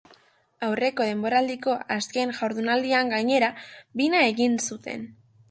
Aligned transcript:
Aurreko 0.67 1.05
denboraldiko 1.09 1.75
azken 1.97 2.33
jardunaldian, 2.39 3.13
gainera, 3.17 3.53
bina 4.03 4.25
egin 4.33 4.59
zuten. 4.71 5.07